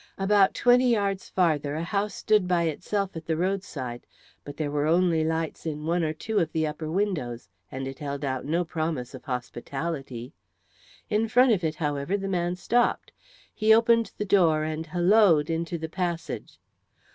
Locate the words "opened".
13.75-14.11